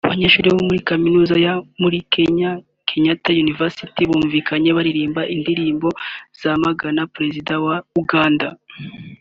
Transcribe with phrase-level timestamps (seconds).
[0.07, 5.87] Abanyeshuli bo muri Kaminuza yo muri Kenya ya Kenyatta University bumvikanye baririmba indirimbo
[6.41, 8.47] zamagana Perezida wa Uganda